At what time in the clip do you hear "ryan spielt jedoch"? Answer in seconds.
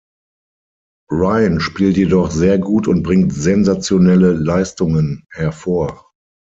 1.11-2.31